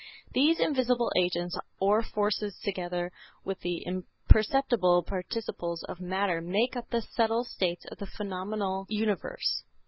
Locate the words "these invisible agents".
0.33-1.55